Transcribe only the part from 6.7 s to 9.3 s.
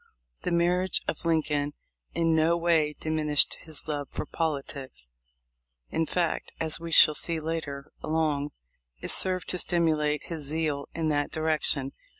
we shall see later along, it